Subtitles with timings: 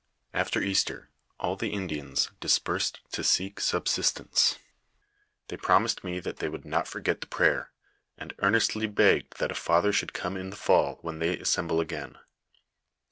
[0.33, 4.57] After Easter, all the Indians dispersed to seek subsistence;
[5.47, 7.71] they promised me that they would not forget the prayer,
[8.17, 12.17] and earnestly begged that a father should come in the fall when they assemble again.